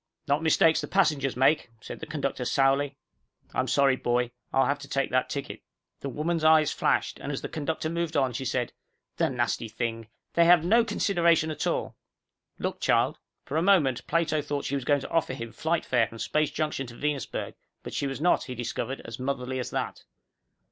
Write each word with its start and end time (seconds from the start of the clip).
"Not 0.27 0.41
mistakes 0.41 0.81
the 0.81 0.87
passengers 0.87 1.37
make," 1.37 1.69
said 1.79 1.99
the 1.99 2.07
conductor 2.07 2.43
sourly. 2.43 2.97
"I'm 3.53 3.67
sorry, 3.67 3.95
boy, 3.95 4.31
I'll 4.51 4.65
have 4.65 4.79
to 4.79 4.87
take 4.87 5.11
that 5.11 5.29
ticket." 5.29 5.61
The 5.99 6.09
woman's 6.09 6.43
eyes 6.43 6.71
flashed 6.73 7.19
and, 7.19 7.31
as 7.31 7.43
the 7.43 7.47
conductor 7.47 7.87
moved 7.87 8.17
on, 8.17 8.33
she 8.33 8.43
said, 8.43 8.73
"The 9.17 9.29
nasty 9.29 9.67
thing. 9.69 10.07
They 10.33 10.45
have 10.45 10.65
no 10.65 10.83
consideration 10.83 11.51
at 11.51 11.67
all. 11.67 11.95
Look, 12.57 12.81
child." 12.81 13.19
For 13.45 13.57
a 13.57 13.61
moment 13.61 14.07
Plato 14.07 14.41
thought 14.41 14.65
she 14.65 14.73
was 14.73 14.85
going 14.85 15.01
to 15.01 15.09
offer 15.11 15.35
him 15.35 15.51
flight 15.51 15.85
fare 15.85 16.07
from 16.07 16.17
Space 16.17 16.49
Junction 16.49 16.87
to 16.87 16.95
Venusberg, 16.95 17.53
but 17.83 17.93
she 17.93 18.07
was 18.07 18.19
not, 18.19 18.45
he 18.45 18.55
discovered, 18.55 19.03
as 19.05 19.19
motherly 19.19 19.59
as 19.59 19.69
that. 19.69 20.03